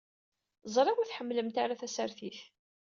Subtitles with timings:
[0.73, 2.39] Ẓriɣ ur tḥemmlemt ara tasertit.